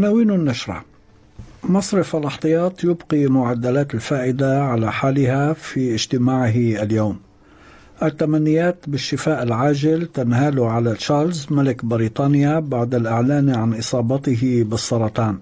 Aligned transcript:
عناوين 0.00 0.30
النشرة. 0.30 0.84
مصرف 1.64 2.16
الاحتياط 2.16 2.84
يبقي 2.84 3.26
معدلات 3.26 3.94
الفائدة 3.94 4.62
على 4.62 4.92
حالها 4.92 5.52
في 5.52 5.94
اجتماعه 5.94 6.56
اليوم. 6.56 7.18
التمنيات 8.02 8.76
بالشفاء 8.86 9.42
العاجل 9.42 10.06
تنهال 10.06 10.60
على 10.60 10.94
تشارلز 10.94 11.46
ملك 11.50 11.84
بريطانيا 11.84 12.58
بعد 12.58 12.94
الإعلان 12.94 13.50
عن 13.50 13.74
إصابته 13.74 14.64
بالسرطان. 14.70 15.38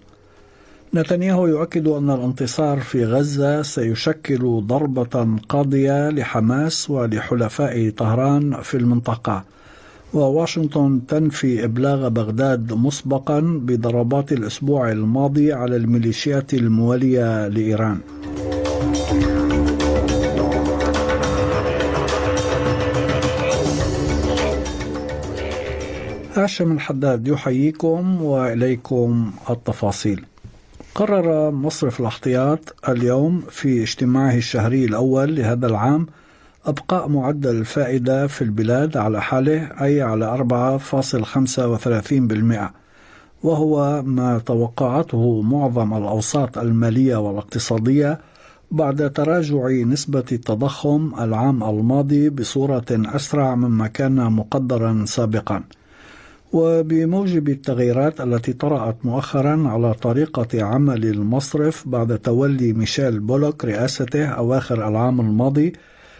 نتنياهو 0.94 1.46
يؤكد 1.46 1.88
أن 1.88 2.10
الانتصار 2.10 2.80
في 2.80 3.04
غزة 3.04 3.62
سيشكل 3.62 4.62
ضربة 4.66 5.38
قاضية 5.48 6.10
لحماس 6.10 6.90
ولحلفاء 6.90 7.90
طهران 7.90 8.62
في 8.62 8.77
المنطقة. 8.77 9.44
وواشنطن 10.14 11.00
تنفي 11.08 11.64
إبلاغ 11.64 12.08
بغداد 12.08 12.72
مسبقا 12.72 13.41
بضربات 13.41 14.33
الأسبوع 14.33 14.92
الماضي 14.92 15.52
على 15.52 15.77
الميليشيات 15.77 16.55
الموالية 16.55 17.48
لإيران. 17.48 17.98
هاشم 26.34 26.72
الحداد 26.72 27.28
يحييكم 27.28 28.22
وإليكم 28.22 29.33
التفاصيل. 29.50 30.24
قرر 30.94 31.50
مصرف 31.50 32.00
الاحتياط 32.00 32.74
اليوم 32.88 33.42
في 33.50 33.83
اجتماعه 33.83 34.36
الشهري 34.36 34.84
الأول 34.84 35.36
لهذا 35.36 35.66
العام 35.66 36.06
أبقاء 36.69 37.08
معدل 37.08 37.50
الفائدة 37.50 38.27
في 38.27 38.42
البلاد 38.42 38.97
على 38.97 39.22
حاله 39.22 39.69
أي 39.83 40.02
على 40.02 40.38
4.35% 40.38 42.72
وهو 43.42 44.02
ما 44.02 44.38
توقعته 44.38 45.42
معظم 45.42 45.94
الأوساط 45.94 46.58
المالية 46.58 47.16
والاقتصادية 47.16 48.19
بعد 48.70 49.12
تراجع 49.12 49.69
نسبة 49.70 50.24
التضخم 50.33 51.12
العام 51.20 51.64
الماضي 51.64 52.30
بصورة 52.30 52.84
أسرع 52.91 53.55
مما 53.55 53.86
كان 53.86 54.33
مقدرا 54.33 55.05
سابقا. 55.06 55.62
وبموجب 56.52 57.48
التغييرات 57.48 58.20
التي 58.20 58.52
طرأت 58.52 58.96
مؤخرا 59.05 59.69
على 59.69 59.94
طريقة 59.94 60.64
عمل 60.64 61.05
المصرف 61.05 61.89
بعد 61.89 62.19
تولي 62.19 62.72
ميشيل 62.72 63.20
بولوك 63.20 63.64
رئاسته 63.64 64.27
أواخر 64.27 64.89
العام 64.89 65.20
الماضي 65.20 65.72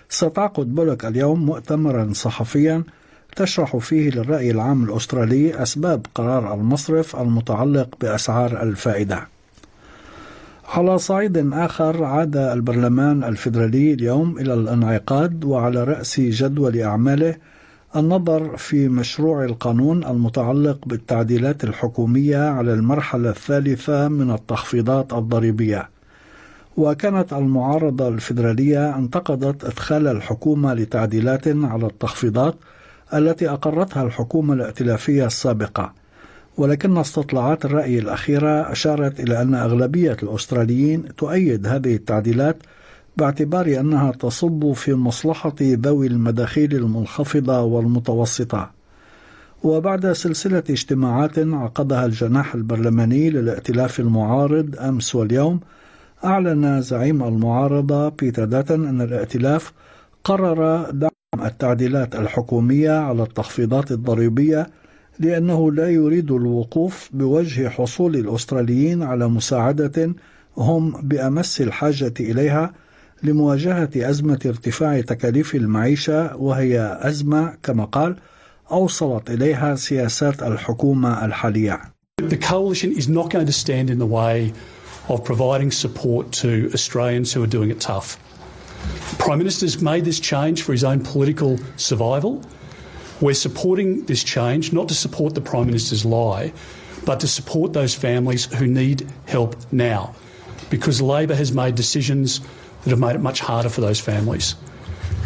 ستعقد 0.08 0.74
بولك 0.74 1.04
اليوم 1.04 1.46
مؤتمرا 1.46 2.10
صحفيا 2.12 2.82
تشرح 3.36 3.76
فيه 3.76 4.10
للرأي 4.10 4.50
العام 4.50 4.84
الأسترالي 4.84 5.62
أسباب 5.62 6.06
قرار 6.14 6.54
المصرف 6.54 7.16
المتعلق 7.16 7.88
بأسعار 8.00 8.62
الفائدة. 8.62 9.28
على 10.68 10.98
صعيد 10.98 11.52
آخر 11.52 12.04
عاد 12.04 12.36
البرلمان 12.36 13.24
الفيدرالي 13.24 13.92
اليوم 13.92 14.38
إلى 14.38 14.54
الانعقاد 14.54 15.44
وعلى 15.44 15.84
رأس 15.84 16.20
جدول 16.20 16.80
أعماله 16.80 17.36
النظر 17.97 18.56
في 18.56 18.88
مشروع 18.88 19.44
القانون 19.44 20.04
المتعلق 20.04 20.78
بالتعديلات 20.86 21.64
الحكومية 21.64 22.48
على 22.48 22.74
المرحلة 22.74 23.30
الثالثة 23.30 24.08
من 24.08 24.30
التخفيضات 24.30 25.12
الضريبية. 25.12 25.97
وكانت 26.78 27.33
المعارضة 27.33 28.09
الفيدرالية 28.09 28.97
انتقدت 28.97 29.65
إدخال 29.65 30.06
الحكومة 30.06 30.75
لتعديلات 30.75 31.49
على 31.49 31.87
التخفيضات 31.87 32.55
التي 33.15 33.50
أقرتها 33.50 34.03
الحكومة 34.03 34.55
الائتلافية 34.55 35.27
السابقة. 35.27 35.93
ولكن 36.56 36.99
استطلاعات 36.99 37.65
الرأي 37.65 37.99
الأخيرة 37.99 38.72
أشارت 38.72 39.21
إلى 39.21 39.43
أن 39.43 39.55
أغلبية 39.55 40.16
الأستراليين 40.22 41.15
تؤيد 41.15 41.66
هذه 41.66 41.94
التعديلات 41.94 42.56
باعتبار 43.16 43.81
أنها 43.81 44.10
تصب 44.10 44.72
في 44.72 44.95
مصلحة 44.95 45.55
ذوي 45.62 46.06
المداخيل 46.06 46.75
المنخفضة 46.77 47.60
والمتوسطة. 47.60 48.71
وبعد 49.62 50.12
سلسلة 50.12 50.62
اجتماعات 50.71 51.39
عقدها 51.39 52.06
الجناح 52.06 52.55
البرلماني 52.55 53.31
للائتلاف 53.31 54.00
المعارض 54.00 54.77
أمس 54.81 55.15
واليوم 55.15 55.60
أعلن 56.24 56.80
زعيم 56.80 57.22
المعارضة 57.24 58.08
بيتر 58.08 58.44
داتن 58.44 58.86
أن 58.86 59.00
الائتلاف 59.00 59.72
قرر 60.24 60.90
دعم 60.90 61.10
التعديلات 61.46 62.16
الحكومية 62.16 62.90
على 62.90 63.22
التخفيضات 63.22 63.92
الضريبية 63.92 64.70
لأنه 65.18 65.72
لا 65.72 65.88
يريد 65.90 66.30
الوقوف 66.30 67.10
بوجه 67.12 67.68
حصول 67.68 68.16
الأستراليين 68.16 69.02
على 69.02 69.28
مساعدة 69.28 70.14
هم 70.56 70.90
بأمس 71.02 71.60
الحاجة 71.60 72.14
إليها 72.20 72.72
لمواجهة 73.22 73.90
أزمة 73.96 74.38
ارتفاع 74.46 75.00
تكاليف 75.00 75.54
المعيشة 75.54 76.36
وهي 76.36 76.98
أزمة 77.02 77.54
كما 77.62 77.84
قال 77.84 78.16
أوصلت 78.70 79.30
إليها 79.30 79.74
سياسات 79.74 80.42
الحكومة 80.42 81.24
الحالية. 81.24 81.80
The 82.22 82.36
coalition 82.36 82.92
is 82.92 83.08
not 83.08 83.30
going 83.30 83.46
to 83.46 83.52
stand 83.52 83.90
in 83.90 83.98
the 83.98 84.06
way 84.06 84.52
of 85.08 85.24
providing 85.24 85.70
support 85.70 86.32
to 86.32 86.70
Australians 86.74 87.32
who 87.32 87.42
are 87.42 87.46
doing 87.46 87.70
it 87.70 87.80
tough. 87.80 88.19
The 89.10 89.16
Prime 89.16 89.38
Minister's 89.38 89.80
made 89.80 90.04
this 90.04 90.20
change 90.20 90.62
for 90.62 90.72
his 90.72 90.84
own 90.84 91.00
political 91.00 91.58
survival. 91.76 92.42
We're 93.20 93.34
supporting 93.34 94.04
this 94.04 94.22
change 94.22 94.72
not 94.72 94.88
to 94.88 94.94
support 94.94 95.34
the 95.34 95.41
Prime 95.41 95.66
Minister's 95.66 96.04
lie, 96.04 96.52
but 97.04 97.20
to 97.20 97.28
support 97.28 97.72
those 97.72 97.94
families 97.94 98.44
who 98.54 98.66
need 98.66 99.08
help 99.26 99.56
now. 99.72 100.14
Because 100.70 101.00
Labor 101.00 101.34
has 101.34 101.52
made 101.52 101.74
decisions 101.74 102.41
that 102.82 102.91
have 102.91 102.98
made 102.98 103.16
it 103.16 103.20
much 103.20 103.41
harder 103.41 103.68
for 103.68 103.80
those 103.80 103.98
families. 103.98 104.54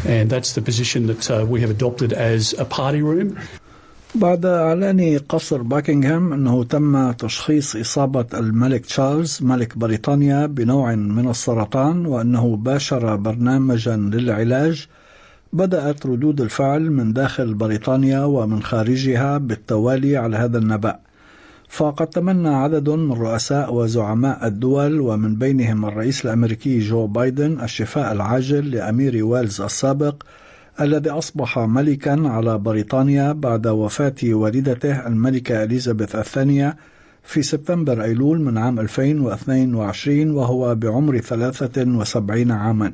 And 0.04 0.30
that's 0.30 0.54
the 0.54 0.62
position 0.62 1.06
that 1.06 1.30
uh, 1.30 1.44
we 1.46 1.60
have 1.60 1.70
adopted 1.70 2.12
as 2.12 2.54
a 2.54 2.64
party 2.64 3.02
room. 3.02 3.38
بعد 4.14 4.46
إعلان 4.46 5.18
قصر 5.28 5.62
باكنغهام 5.62 6.32
أنه 6.32 6.64
تم 6.64 7.12
تشخيص 7.12 7.76
إصابة 7.76 8.26
الملك 8.34 8.86
تشارلز 8.86 9.38
ملك 9.42 9.78
بريطانيا 9.78 10.46
بنوع 10.46 10.94
من 10.94 11.30
السرطان 11.30 12.06
وأنه 12.06 12.56
باشر 12.56 13.16
برنامجا 13.16 13.96
للعلاج. 13.96 14.86
بدأت 15.52 16.06
ردود 16.06 16.40
الفعل 16.40 16.90
من 16.90 17.12
داخل 17.12 17.54
بريطانيا 17.54 18.24
ومن 18.24 18.62
خارجها 18.62 19.38
بالتوالي 19.38 20.16
على 20.16 20.36
هذا 20.36 20.58
النبأ. 20.58 20.98
فقد 21.68 22.06
تمنى 22.06 22.48
عدد 22.48 22.90
من 22.90 23.12
رؤساء 23.12 23.74
وزعماء 23.74 24.46
الدول 24.46 25.00
ومن 25.00 25.34
بينهم 25.36 25.84
الرئيس 25.84 26.24
الأمريكي 26.24 26.78
جو 26.78 27.06
بايدن 27.06 27.60
الشفاء 27.60 28.12
العاجل 28.12 28.70
لأمير 28.70 29.24
ويلز 29.24 29.60
السابق 29.60 30.22
الذي 30.80 31.10
أصبح 31.10 31.58
ملكا 31.58 32.28
على 32.28 32.58
بريطانيا 32.58 33.32
بعد 33.32 33.66
وفاة 33.66 34.14
والدته 34.24 35.06
الملكة 35.06 35.62
إليزابيث 35.62 36.16
الثانية 36.16 36.76
في 37.22 37.42
سبتمبر 37.42 38.04
أيلول 38.04 38.40
من 38.40 38.58
عام 38.58 38.80
2022 38.80 40.30
وهو 40.30 40.74
بعمر 40.74 41.18
73 41.18 42.50
عاما 42.50 42.92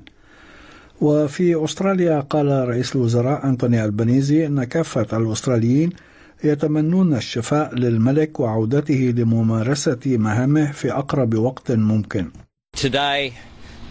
وفي 1.00 1.64
أستراليا 1.64 2.20
قال 2.20 2.68
رئيس 2.68 2.96
الوزراء 2.96 3.46
أنتوني 3.46 3.84
البنيزي 3.84 4.46
أن 4.46 4.64
كافة 4.64 5.16
الأستراليين 5.16 5.90
يتمنون 6.44 7.14
الشفاء 7.14 7.74
للملك 7.74 8.40
وعودته 8.40 9.14
لممارسة 9.16 10.00
مهامه 10.06 10.72
في 10.72 10.92
أقرب 10.92 11.34
وقت 11.34 11.72
ممكن. 11.72 12.30
Today 12.76 13.32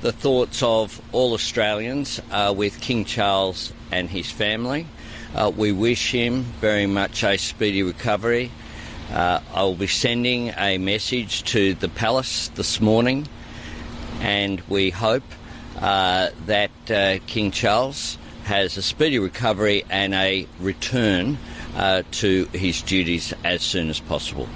The 0.03 0.11
thoughts 0.11 0.61
of 0.61 1.01
all 1.11 1.33
Australians 1.33 2.21
are 2.31 2.53
with 2.53 2.79
King 2.81 3.03
Charles 3.03 3.73
and 3.91 4.09
his 4.09 4.29
family. 4.29 4.87
Uh, 5.35 5.51
we 5.55 5.71
wish 5.71 6.11
him 6.11 6.43
very 6.61 6.85
much 6.85 7.23
a 7.23 7.37
speedy 7.37 7.83
recovery. 7.83 8.51
Uh, 9.11 9.39
I 9.53 9.63
will 9.63 9.75
be 9.75 9.87
sending 9.87 10.49
a 10.57 10.77
message 10.77 11.43
to 11.51 11.73
the 11.73 11.89
palace 11.89 12.49
this 12.49 12.81
morning, 12.81 13.27
and 14.19 14.61
we 14.67 14.89
hope 14.89 15.23
uh, 15.79 16.29
that 16.45 16.71
uh, 16.89 17.19
King 17.27 17.51
Charles 17.51 18.17
has 18.43 18.77
a 18.77 18.81
speedy 18.81 19.19
recovery 19.19 19.83
and 19.89 20.13
a 20.13 20.47
return 20.59 21.37
uh, 21.75 22.03
to 22.11 22.45
his 22.53 22.81
duties 22.81 23.33
as 23.43 23.61
soon 23.61 23.89
as 23.89 23.99
possible. 23.99 24.47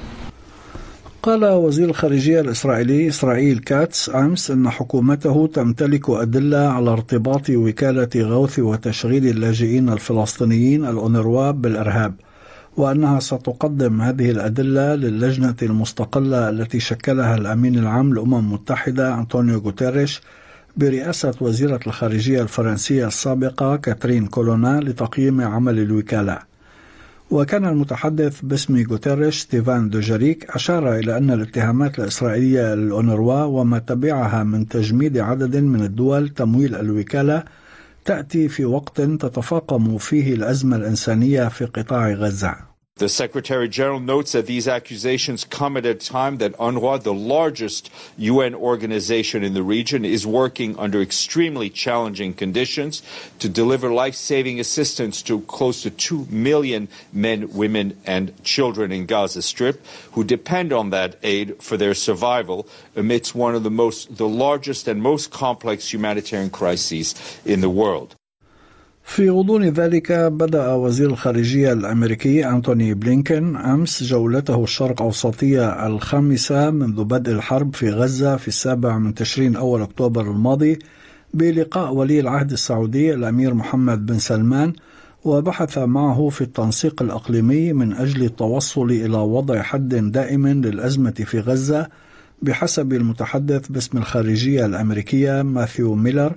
قال 1.23 1.45
وزير 1.45 1.89
الخارجية 1.89 2.41
الإسرائيلي 2.41 3.07
إسرائيل 3.07 3.59
كاتس 3.59 4.09
أمس 4.09 4.51
أن 4.51 4.69
حكومته 4.69 5.47
تمتلك 5.53 6.09
أدلة 6.09 6.57
على 6.57 6.89
ارتباط 6.89 7.49
وكالة 7.49 8.09
غوث 8.15 8.59
وتشغيل 8.59 9.27
اللاجئين 9.27 9.89
الفلسطينيين 9.89 10.85
الأونروا 10.85 11.51
بالإرهاب 11.51 12.13
وأنها 12.77 13.19
ستقدم 13.19 14.01
هذه 14.01 14.31
الأدلة 14.31 14.95
للجنة 14.95 15.55
المستقلة 15.61 16.49
التي 16.49 16.79
شكلها 16.79 17.35
الأمين 17.35 17.77
العام 17.77 18.13
للأمم 18.13 18.35
المتحدة 18.35 19.13
أنطونيو 19.13 19.57
غوتيريش 19.59 20.21
برئاسة 20.77 21.33
وزيرة 21.41 21.79
الخارجية 21.87 22.41
الفرنسية 22.41 23.07
السابقة 23.07 23.75
كاترين 23.75 24.27
كولونا 24.27 24.79
لتقييم 24.79 25.41
عمل 25.41 25.79
الوكالة. 25.79 26.50
وكان 27.31 27.65
المتحدث 27.65 28.41
باسم 28.41 28.85
غوتيريش 28.89 29.39
ستيفان 29.41 29.89
دوجاريك 29.89 30.49
أشار 30.49 30.95
إلى 30.95 31.17
أن 31.17 31.31
الاتهامات 31.31 31.99
الإسرائيلية 31.99 32.75
للأونروا 32.75 33.43
وما 33.43 33.79
تبعها 33.79 34.43
من 34.43 34.67
تجميد 34.67 35.17
عدد 35.17 35.57
من 35.57 35.81
الدول 35.81 36.29
تمويل 36.29 36.75
الوكالة 36.75 37.43
تأتي 38.05 38.49
في 38.49 38.65
وقت 38.65 39.01
تتفاقم 39.01 39.97
فيه 39.97 40.33
الأزمة 40.33 40.75
الإنسانية 40.75 41.47
في 41.47 41.65
قطاع 41.65 42.11
غزة. 42.11 42.70
The 43.01 43.09
Secretary 43.09 43.67
General 43.67 43.99
notes 43.99 44.33
that 44.33 44.45
these 44.45 44.67
accusations 44.67 45.43
come 45.43 45.75
at 45.75 45.87
a 45.87 45.95
time 45.95 46.37
that 46.37 46.53
UNRWA, 46.59 47.01
the 47.01 47.15
largest 47.15 47.89
UN 48.19 48.53
organization 48.53 49.43
in 49.43 49.55
the 49.55 49.63
region, 49.63 50.05
is 50.05 50.27
working 50.27 50.77
under 50.77 51.01
extremely 51.01 51.71
challenging 51.71 52.35
conditions 52.35 53.01
to 53.39 53.49
deliver 53.49 53.91
life 53.91 54.13
saving 54.13 54.59
assistance 54.59 55.23
to 55.23 55.41
close 55.41 55.81
to 55.81 55.89
2 55.89 56.27
million 56.29 56.87
men, 57.11 57.51
women, 57.53 57.97
and 58.05 58.31
children 58.43 58.91
in 58.91 59.07
Gaza 59.07 59.41
Strip 59.41 59.83
who 60.11 60.23
depend 60.23 60.71
on 60.71 60.91
that 60.91 61.15
aid 61.23 61.59
for 61.59 61.77
their 61.77 61.95
survival 61.95 62.67
amidst 62.95 63.33
one 63.33 63.55
of 63.55 63.63
the 63.63 63.71
most, 63.71 64.15
the 64.15 64.27
largest 64.27 64.87
and 64.87 65.01
most 65.01 65.31
complex 65.31 65.91
humanitarian 65.91 66.51
crises 66.51 67.15
in 67.45 67.61
the 67.61 67.69
world. 67.71 68.15
في 69.03 69.29
غضون 69.29 69.63
ذلك 69.65 70.11
بدأ 70.11 70.73
وزير 70.73 71.09
الخارجية 71.09 71.73
الأمريكي 71.73 72.49
أنتوني 72.49 72.93
بلينكن 72.93 73.55
أمس 73.55 74.03
جولته 74.03 74.63
الشرق 74.63 75.01
أوسطية 75.01 75.87
الخامسة 75.87 76.69
منذ 76.69 77.03
بدء 77.03 77.31
الحرب 77.31 77.75
في 77.75 77.89
غزة 77.89 78.37
في 78.37 78.47
السابع 78.47 78.97
من 78.97 79.13
تشرين 79.13 79.55
أول 79.55 79.81
أكتوبر 79.81 80.21
الماضي 80.31 80.79
بلقاء 81.33 81.93
ولي 81.93 82.19
العهد 82.19 82.51
السعودي 82.51 83.13
الأمير 83.13 83.53
محمد 83.53 84.05
بن 84.05 84.19
سلمان 84.19 84.73
وبحث 85.23 85.77
معه 85.77 86.29
في 86.29 86.41
التنسيق 86.41 87.01
الإقليمي 87.01 87.73
من 87.73 87.93
أجل 87.93 88.23
التوصل 88.23 88.91
إلى 88.91 89.17
وضع 89.17 89.61
حد 89.61 90.11
دائم 90.11 90.47
للأزمة 90.47 91.11
في 91.11 91.39
غزة 91.39 91.87
بحسب 92.41 92.93
المتحدث 92.93 93.67
باسم 93.67 93.97
الخارجية 93.97 94.65
الأمريكية 94.65 95.41
ماثيو 95.41 95.95
ميلر 95.95 96.33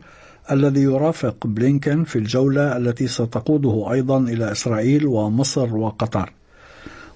الذي 0.51 0.81
يرافق 0.81 1.47
بلينكن 1.47 2.05
في 2.05 2.17
الجولة 2.17 2.77
التي 2.77 3.07
ستقوده 3.07 3.93
أيضا 3.93 4.19
إلى 4.19 4.53
إسرائيل 4.53 5.07
ومصر 5.07 5.77
وقطر. 5.77 6.33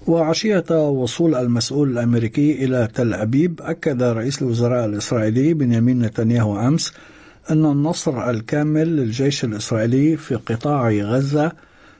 وعشية 0.07 0.89
وصول 0.89 1.35
المسؤول 1.35 1.91
الأمريكي 1.91 2.65
إلى 2.65 2.87
تل 2.93 3.13
أبيب 3.13 3.59
أكد 3.61 4.03
رئيس 4.03 4.41
الوزراء 4.41 4.85
الإسرائيلي 4.85 5.53
بنيامين 5.53 5.99
نتنياهو 5.99 6.67
أمس 6.67 6.93
أن 7.51 7.65
النصر 7.65 8.29
الكامل 8.29 8.95
للجيش 8.95 9.43
الإسرائيلي 9.43 10.17
في 10.17 10.35
قطاع 10.35 10.89
غزة 10.89 11.51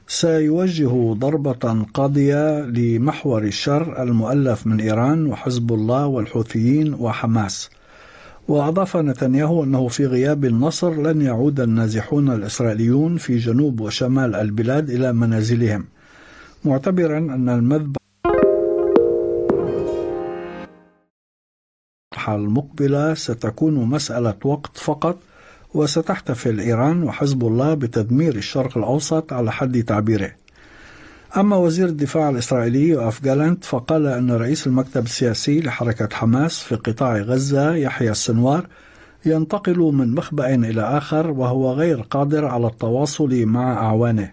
سيوجه 0.07 1.13
ضربة 1.13 1.85
قاضية 1.93 2.59
لمحور 2.61 3.43
الشر 3.43 4.03
المؤلف 4.03 4.67
من 4.67 4.79
إيران 4.79 5.25
وحزب 5.27 5.73
الله 5.73 6.07
والحوثيين 6.07 6.93
وحماس. 6.93 7.69
وأضاف 8.49 8.97
نتنياهو 8.97 9.63
أنه 9.63 9.87
في 9.87 10.05
غياب 10.05 10.45
النصر 10.45 11.01
لن 11.01 11.21
يعود 11.21 11.59
النازحون 11.59 12.31
الإسرائيليون 12.31 13.17
في 13.17 13.37
جنوب 13.37 13.79
وشمال 13.79 14.35
البلاد 14.35 14.89
إلى 14.89 15.13
منازلهم. 15.13 15.85
معتبرا 16.65 17.17
أن 17.17 17.49
المذبح 17.49 17.99
المقبلة 22.29 23.13
ستكون 23.13 23.73
مسألة 23.73 24.35
وقت 24.43 24.77
فقط 24.77 25.17
وستحتفل 25.73 26.59
إيران 26.59 27.03
وحزب 27.03 27.43
الله 27.47 27.73
بتدمير 27.73 28.35
الشرق 28.35 28.77
الأوسط 28.77 29.33
على 29.33 29.51
حد 29.51 29.83
تعبيره. 29.83 30.31
أما 31.37 31.55
وزير 31.55 31.87
الدفاع 31.87 32.29
الإسرائيلي 32.29 32.87
يوآف 32.87 33.23
جالنت 33.23 33.65
فقال 33.65 34.07
أن 34.07 34.31
رئيس 34.31 34.67
المكتب 34.67 35.03
السياسي 35.05 35.61
لحركة 35.61 36.15
حماس 36.15 36.59
في 36.59 36.75
قطاع 36.75 37.17
غزة 37.17 37.75
يحيى 37.75 38.11
السنوار 38.11 38.67
ينتقل 39.25 39.77
من 39.79 40.15
مخبأ 40.15 40.55
إلى 40.55 40.81
آخر 40.81 41.31
وهو 41.31 41.73
غير 41.73 42.01
قادر 42.01 42.45
على 42.45 42.67
التواصل 42.67 43.45
مع 43.45 43.73
أعوانه. 43.73 44.31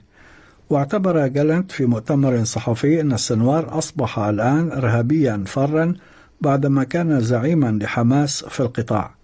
واعتبر 0.71 1.27
جالنت 1.27 1.73
في 1.73 1.87
مؤتمر 1.87 2.45
صحفي 2.45 3.01
أن 3.01 3.13
السنوار 3.13 3.79
أصبح 3.79 4.19
الآن 4.19 4.73
إرهابيا 4.73 5.45
فرا 5.47 5.95
بعدما 6.41 6.85
كان 6.85 7.21
زعيما 7.21 7.79
لحماس 7.83 8.45
في 8.45 8.61
القطاع. 8.61 9.16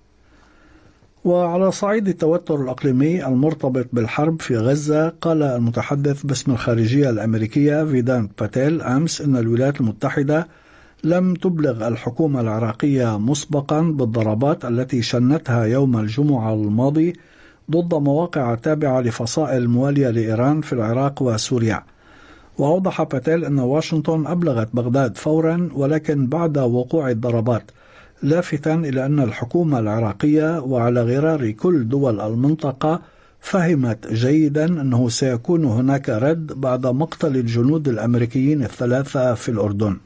وعلى 1.25 1.73
صعيد 1.73 2.09
التوتر 2.09 2.63
الأقليمي 2.63 3.27
المرتبط 3.27 3.87
بالحرب 3.93 4.41
في 4.41 4.57
غزة 4.57 5.09
قال 5.09 5.43
المتحدث 5.43 6.23
باسم 6.23 6.53
الخارجية 6.53 7.11
الأمريكية 7.11 7.85
فيدان 7.85 8.29
باتيل 8.41 8.83
أمس 8.83 9.21
أن 9.21 9.37
الولايات 9.37 9.81
المتحدة 9.81 10.49
لم 11.05 11.35
تبلغ 11.35 11.89
الحكومة 11.89 12.41
العراقية 12.41 13.19
مسبقا 13.19 13.81
بالضربات 13.81 14.65
التي 14.65 15.03
شنتها 15.03 15.65
يوم 15.65 15.97
الجمعة 15.97 16.55
الماضي 16.55 17.13
ضد 17.71 17.95
مواقع 17.95 18.55
تابعة 18.55 19.01
لفصائل 19.01 19.69
موالية 19.69 20.11
لإيران 20.11 20.61
في 20.61 20.73
العراق 20.73 21.23
وسوريا. 21.23 21.83
وأوضح 22.59 23.03
باتيل 23.03 23.45
أن 23.45 23.59
واشنطن 23.59 24.27
أبلغت 24.27 24.69
بغداد 24.75 25.17
فورا 25.17 25.69
ولكن 25.75 26.27
بعد 26.27 26.59
وقوع 26.59 27.11
الضربات 27.11 27.71
لافتا 28.23 28.75
إلى 28.75 29.07
أن 29.07 29.21
الحكومة 29.21 29.79
العراقية 29.79 30.61
وعلى 30.61 31.03
غرار 31.03 31.51
كل 31.51 31.89
دول 31.89 32.21
المنطقة 32.21 33.03
فهمت 33.41 34.13
جيدا 34.13 34.65
أنه 34.65 35.09
سيكون 35.09 35.65
هناك 35.65 36.09
رد 36.09 36.53
بعد 36.61 36.87
مقتل 36.87 37.37
الجنود 37.37 37.89
الأمريكيين 37.89 38.63
الثلاثة 38.63 39.35
في 39.35 39.49
الأردن 39.49 39.99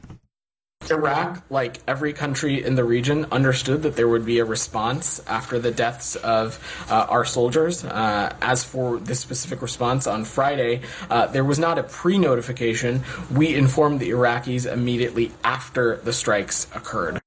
Iraq, 0.89 1.41
like 1.49 1.79
every 1.87 2.13
country 2.13 2.63
in 2.63 2.75
the 2.75 2.83
region, 2.83 3.25
understood 3.31 3.83
that 3.83 3.95
there 3.95 4.07
would 4.07 4.25
be 4.25 4.39
a 4.39 4.45
response 4.45 5.21
after 5.27 5.59
the 5.59 5.71
deaths 5.71 6.15
of 6.15 6.59
uh, 6.89 7.07
our 7.09 7.25
soldiers. 7.25 7.83
Uh, 7.83 8.33
as 8.41 8.63
for 8.63 8.97
this 8.97 9.19
specific 9.19 9.61
response 9.61 10.07
on 10.07 10.23
Friday, 10.23 10.81
uh, 11.09 11.27
there 11.27 11.43
was 11.43 11.59
not 11.59 11.77
a 11.77 11.83
pre 11.83 12.17
notification. 12.17 13.03
We 13.33 13.53
informed 13.55 13.99
the 13.99 14.11
Iraqis 14.11 14.71
immediately 14.71 15.31
after 15.43 15.97
the 15.97 16.13
strikes 16.13 16.67
occurred. 16.73 17.19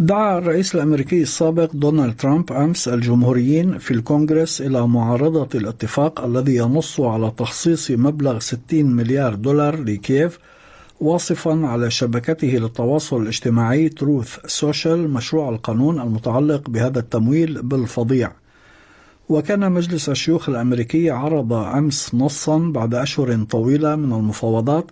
دعا 0.00 0.38
الرئيس 0.38 0.74
الأمريكي 0.74 1.22
السابق 1.22 1.70
دونالد 1.72 2.16
ترامب 2.16 2.52
أمس 2.52 2.88
الجمهوريين 2.88 3.78
في 3.78 3.90
الكونغرس 3.90 4.60
إلى 4.60 4.86
معارضة 4.86 5.48
الاتفاق 5.54 6.24
الذي 6.24 6.56
ينص 6.56 7.00
على 7.00 7.32
تخصيص 7.38 7.90
مبلغ 7.90 8.38
60 8.38 8.60
مليار 8.72 9.34
دولار 9.34 9.76
لكييف 9.82 10.38
واصفا 11.00 11.66
على 11.66 11.90
شبكته 11.90 12.48
للتواصل 12.48 13.22
الاجتماعي 13.22 13.88
تروث 13.88 14.36
سوشيال 14.46 15.10
مشروع 15.10 15.48
القانون 15.48 16.00
المتعلق 16.00 16.70
بهذا 16.70 16.98
التمويل 16.98 17.62
بالفظيع 17.62 18.32
وكان 19.28 19.72
مجلس 19.72 20.08
الشيوخ 20.08 20.48
الأمريكي 20.48 21.10
عرض 21.10 21.52
أمس 21.52 22.14
نصا 22.14 22.58
بعد 22.58 22.94
أشهر 22.94 23.44
طويلة 23.50 23.96
من 23.96 24.12
المفاوضات 24.12 24.90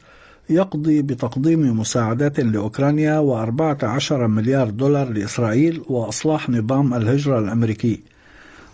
يقضي 0.50 1.02
بتقديم 1.02 1.80
مساعدات 1.80 2.40
لأوكرانيا 2.40 3.20
و14 3.20 4.12
مليار 4.12 4.70
دولار 4.70 5.08
لإسرائيل 5.08 5.82
وإصلاح 5.88 6.50
نظام 6.50 6.94
الهجرة 6.94 7.38
الأمريكي. 7.38 8.00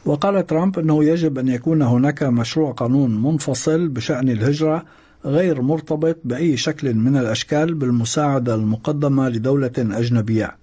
وقال 0.06 0.46
ترامب 0.46 0.78
أنه 0.78 1.04
يجب 1.04 1.38
أن 1.38 1.48
يكون 1.48 1.82
هناك 1.82 2.22
مشروع 2.22 2.72
قانون 2.72 3.22
منفصل 3.22 3.88
بشأن 3.88 4.28
الهجرة 4.28 4.84
غير 5.24 5.62
مرتبط 5.62 6.16
بأي 6.24 6.56
شكل 6.56 6.94
من 6.94 7.16
الأشكال 7.16 7.74
بالمساعدة 7.74 8.54
المقدمة 8.54 9.28
لدولة 9.28 9.72
أجنبية. 9.78 10.56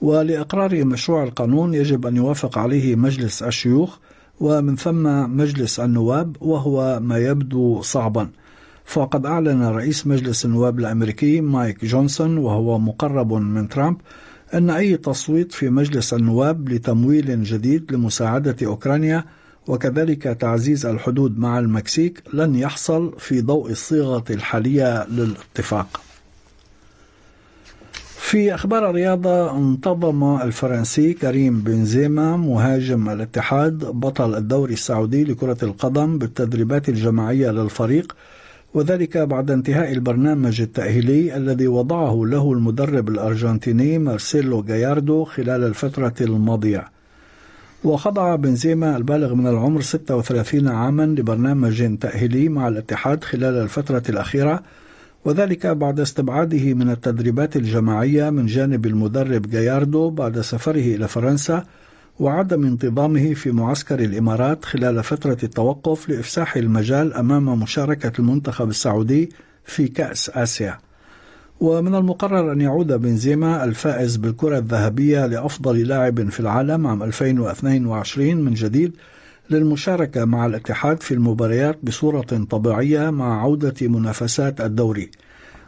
ولإقرار 0.00 0.84
مشروع 0.84 1.24
القانون 1.24 1.74
يجب 1.74 2.06
أن 2.06 2.16
يوافق 2.16 2.58
عليه 2.58 2.96
مجلس 2.96 3.42
الشيوخ 3.42 3.98
ومن 4.40 4.76
ثم 4.76 5.02
مجلس 5.36 5.80
النواب 5.80 6.36
وهو 6.40 7.00
ما 7.00 7.18
يبدو 7.18 7.80
صعباً. 7.82 8.28
فقد 8.92 9.26
أعلن 9.26 9.62
رئيس 9.62 10.06
مجلس 10.06 10.44
النواب 10.44 10.78
الأمريكي 10.78 11.40
مايك 11.40 11.84
جونسون 11.84 12.38
وهو 12.38 12.78
مقرب 12.78 13.32
من 13.32 13.68
ترامب 13.68 13.96
أن 14.54 14.70
أي 14.70 14.96
تصويت 14.96 15.52
في 15.52 15.70
مجلس 15.70 16.14
النواب 16.14 16.68
لتمويل 16.68 17.42
جديد 17.42 17.92
لمساعدة 17.92 18.56
أوكرانيا 18.66 19.24
وكذلك 19.66 20.22
تعزيز 20.22 20.86
الحدود 20.86 21.38
مع 21.38 21.58
المكسيك 21.58 22.22
لن 22.32 22.54
يحصل 22.54 23.14
في 23.18 23.40
ضوء 23.40 23.70
الصيغة 23.70 24.24
الحالية 24.30 25.06
للاتفاق. 25.08 26.00
في 28.16 28.54
أخبار 28.54 28.90
الرياضة 28.90 29.56
انتظم 29.58 30.40
الفرنسي 30.42 31.12
كريم 31.12 31.60
بنزيما 31.60 32.36
مهاجم 32.36 33.08
الاتحاد 33.08 33.78
بطل 33.84 34.34
الدوري 34.34 34.72
السعودي 34.72 35.24
لكرة 35.24 35.58
القدم 35.62 36.18
بالتدريبات 36.18 36.88
الجماعية 36.88 37.50
للفريق 37.50 38.16
وذلك 38.74 39.18
بعد 39.18 39.50
انتهاء 39.50 39.92
البرنامج 39.92 40.60
التأهيلي 40.60 41.36
الذي 41.36 41.68
وضعه 41.68 42.22
له 42.26 42.52
المدرب 42.52 43.08
الأرجنتيني 43.08 43.98
مارسيلو 43.98 44.62
جاياردو 44.62 45.24
خلال 45.24 45.64
الفترة 45.64 46.14
الماضية. 46.20 46.84
وخضع 47.84 48.36
بنزيما 48.36 48.96
البالغ 48.96 49.34
من 49.34 49.46
العمر 49.46 49.80
36 49.80 50.68
عاما 50.68 51.02
لبرنامج 51.02 51.98
تأهيلي 51.98 52.48
مع 52.48 52.68
الاتحاد 52.68 53.24
خلال 53.24 53.54
الفترة 53.54 54.02
الأخيرة 54.08 54.62
وذلك 55.24 55.66
بعد 55.66 56.00
استبعاده 56.00 56.74
من 56.74 56.90
التدريبات 56.90 57.56
الجماعية 57.56 58.30
من 58.30 58.46
جانب 58.46 58.86
المدرب 58.86 59.50
جاياردو 59.50 60.10
بعد 60.10 60.40
سفره 60.40 60.94
إلى 60.96 61.08
فرنسا 61.08 61.64
وعدم 62.18 62.66
انتظامه 62.66 63.34
في 63.34 63.50
معسكر 63.50 64.00
الإمارات 64.00 64.64
خلال 64.64 65.02
فترة 65.02 65.38
التوقف 65.42 66.08
لإفساح 66.08 66.56
المجال 66.56 67.14
أمام 67.14 67.60
مشاركة 67.60 68.12
المنتخب 68.18 68.68
السعودي 68.68 69.30
في 69.64 69.88
كأس 69.88 70.30
آسيا. 70.30 70.78
ومن 71.60 71.94
المقرر 71.94 72.52
أن 72.52 72.60
يعود 72.60 72.92
بنزيما 72.92 73.64
الفائز 73.64 74.16
بالكرة 74.16 74.58
الذهبية 74.58 75.26
لأفضل 75.26 75.78
لاعب 75.78 76.30
في 76.30 76.40
العالم 76.40 76.86
عام 76.86 77.02
2022 77.02 78.36
من 78.36 78.54
جديد 78.54 78.92
للمشاركة 79.50 80.24
مع 80.24 80.46
الاتحاد 80.46 81.02
في 81.02 81.14
المباريات 81.14 81.78
بصورة 81.82 82.46
طبيعية 82.50 83.10
مع 83.10 83.42
عودة 83.42 83.88
منافسات 83.88 84.60
الدوري. 84.60 85.10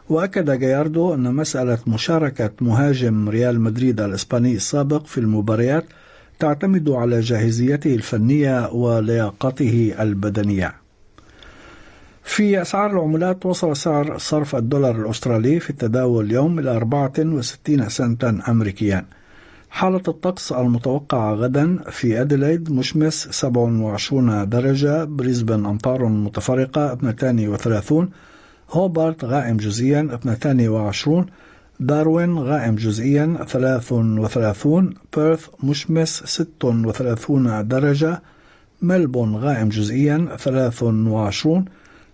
وأكد 0.09 0.59
جاياردو 0.59 1.13
أن 1.13 1.33
مسألة 1.33 1.77
مشاركة 1.87 2.51
مهاجم 2.61 3.29
ريال 3.29 3.61
مدريد 3.61 4.01
الإسباني 4.01 4.55
السابق 4.55 5.05
في 5.05 5.17
المباريات 5.17 5.85
تعتمد 6.39 6.89
على 6.89 7.19
جاهزيته 7.19 7.95
الفنية 7.95 8.69
ولياقته 8.71 9.95
البدنية. 9.99 10.73
في 12.23 12.61
أسعار 12.61 12.91
العملات 12.91 13.45
وصل 13.45 13.75
سعر 13.77 14.17
صرف 14.17 14.55
الدولار 14.55 14.95
الأسترالي 15.01 15.59
في 15.59 15.69
التداول 15.69 16.25
اليوم 16.25 16.59
إلى 16.59 16.71
64 16.77 17.89
سنتا 17.89 18.39
أمريكيا. 18.47 19.05
حالة 19.69 20.01
الطقس 20.07 20.51
المتوقعة 20.51 21.33
غدا 21.33 21.77
في 21.89 22.21
أديلايد 22.21 22.71
مشمس 22.71 23.27
27 23.31 24.49
درجة 24.49 25.03
بريسبن 25.03 25.65
أمطار 25.65 26.05
متفرقة 26.05 26.93
32 26.93 28.09
هوبارت 28.71 29.25
غائم 29.25 29.57
جزئيا 29.57 30.09
22 30.13 31.25
داروين 31.79 32.37
غائم 32.37 32.75
جزئيا 32.75 33.37
33 33.47 34.93
بيرث 35.15 35.47
مشمس 35.63 36.23
36 36.25 37.67
درجة 37.67 38.21
ملبون 38.81 39.35
غائم 39.35 39.69
جزئيا 39.69 40.27
23 40.37 41.65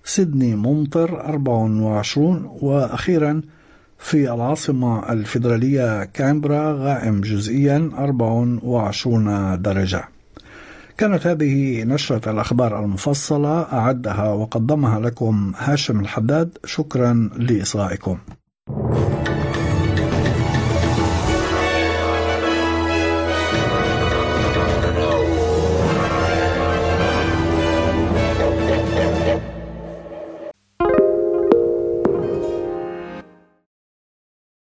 سيدني 0.04 0.56
ممطر 0.56 1.22
24 1.22 2.58
وأخيرا 2.62 3.42
في 4.00 4.34
العاصمة 4.34 5.12
الفيدرالية 5.12 6.04
كامبرا 6.04 6.74
غائم 6.74 7.22
جزئيا 7.22 7.92
24 7.98 9.62
درجة. 9.62 10.04
كانت 10.98 11.28
هذه 11.28 11.84
نشرة 11.84 12.32
الأخبار 12.32 12.84
المفصلة 12.84 13.62
أعدها 13.62 14.28
وقدمها 14.28 15.00
لكم 15.00 15.54
هاشم 15.58 16.00
الحداد. 16.00 16.58
شكرا 16.66 17.30
لإصغائكم. 17.38 18.18